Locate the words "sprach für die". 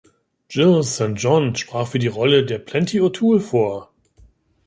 1.55-2.07